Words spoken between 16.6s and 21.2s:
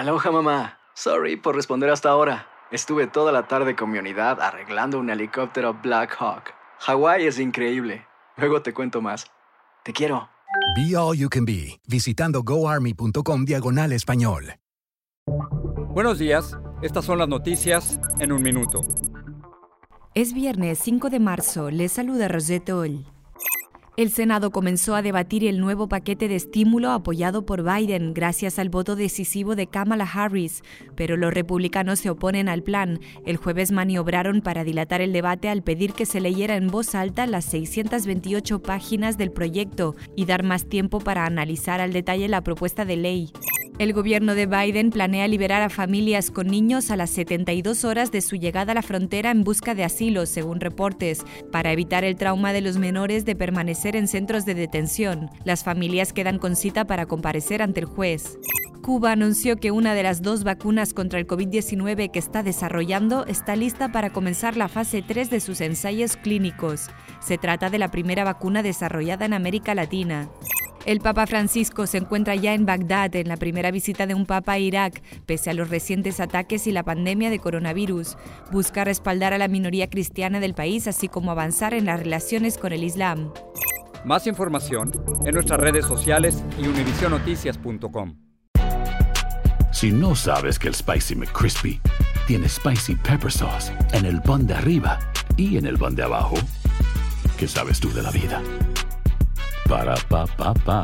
estas son las noticias en un minuto. Es viernes 5 de